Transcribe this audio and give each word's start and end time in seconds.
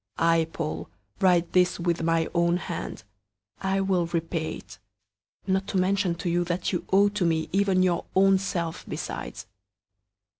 001:019 0.17 0.25
I, 0.29 0.45
Paul, 0.45 0.89
write 1.19 1.51
this 1.53 1.79
with 1.79 2.01
my 2.01 2.27
own 2.33 2.57
hand: 2.57 3.03
I 3.61 3.81
will 3.81 4.07
repay 4.07 4.55
it 4.55 4.79
(not 5.45 5.67
to 5.67 5.77
mention 5.77 6.15
to 6.15 6.27
you 6.31 6.43
that 6.45 6.71
you 6.73 6.85
owe 6.91 7.09
to 7.09 7.23
me 7.23 7.49
even 7.51 7.83
your 7.83 8.05
own 8.15 8.39
self 8.39 8.83
besides). 8.89 9.45